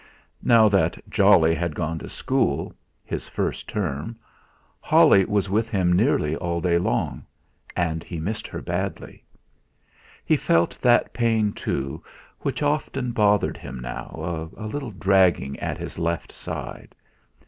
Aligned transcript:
Now 0.41 0.67
that 0.67 0.97
Jolly 1.11 1.53
had 1.53 1.75
gone 1.75 1.99
to 1.99 2.09
school 2.09 2.73
his 3.03 3.27
first 3.27 3.69
term 3.69 4.15
Holly 4.79 5.23
was 5.25 5.47
with 5.47 5.69
him 5.69 5.93
nearly 5.93 6.35
all 6.35 6.59
day 6.59 6.79
long, 6.79 7.23
and 7.75 8.03
he 8.03 8.19
missed 8.19 8.47
her 8.47 8.63
badly. 8.63 9.23
He 10.25 10.37
felt 10.37 10.75
that 10.81 11.13
pain 11.13 11.53
too, 11.53 12.03
which 12.39 12.63
often 12.63 13.11
bothered 13.11 13.57
him 13.57 13.77
now, 13.79 14.49
a 14.57 14.65
little 14.65 14.89
dragging 14.89 15.59
at 15.59 15.77
his 15.77 15.99
left 15.99 16.31
side. 16.31 16.95